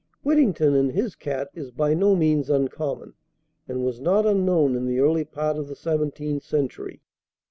[0.23, 3.13] "Whittington and his Cat" is by no means uncommon,
[3.67, 7.03] and was not unknown in the early part of the seventeenth century.